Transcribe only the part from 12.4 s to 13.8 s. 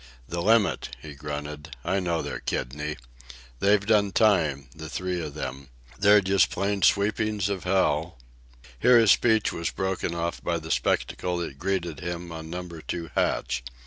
Number Two hatch.